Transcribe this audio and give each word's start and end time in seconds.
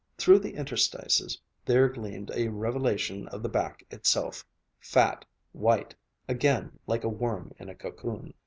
Through 0.17 0.39
the 0.39 0.55
interstices 0.55 1.39
there 1.63 1.87
gleamed 1.87 2.31
a 2.33 2.47
revelation 2.47 3.27
of 3.27 3.43
the 3.43 3.49
back 3.49 3.85
itself, 3.91 4.43
fat, 4.79 5.25
white, 5.51 5.93
again 6.27 6.79
like 6.87 7.03
a 7.03 7.07
worm 7.07 7.53
in 7.59 7.69
a 7.69 7.75
cocoon. 7.75 8.33